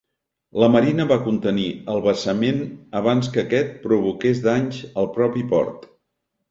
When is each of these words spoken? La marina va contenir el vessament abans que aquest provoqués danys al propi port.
La 0.61 0.69
marina 0.75 1.05
va 1.11 1.17
contenir 1.27 1.67
el 1.97 2.01
vessament 2.07 2.65
abans 3.03 3.31
que 3.37 3.45
aquest 3.45 3.79
provoqués 3.87 4.45
danys 4.51 4.85
al 5.03 5.15
propi 5.21 5.47
port. 5.55 5.89